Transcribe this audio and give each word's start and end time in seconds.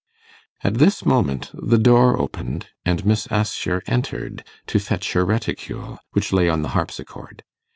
At 0.63 0.79
this 0.79 1.05
moment 1.05 1.51
the 1.53 1.77
door 1.77 2.19
opened, 2.19 2.69
and 2.83 3.05
Miss 3.05 3.27
Assher 3.31 3.83
entered, 3.85 4.43
to 4.65 4.79
fetch 4.79 5.13
her 5.13 5.23
reticule, 5.23 5.99
which 6.13 6.33
lay 6.33 6.49
on 6.49 6.63
the 6.63 6.69
harpsichord. 6.69 7.43